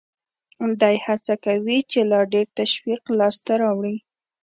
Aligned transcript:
دی 0.81 0.95
هڅه 1.05 1.33
کوي 1.45 1.79
چې 1.91 1.99
لا 2.11 2.21
ډېر 2.33 2.47
تشویق 2.59 3.03
لاس 3.17 3.35
ته 3.45 3.53
راوړي 3.61 3.95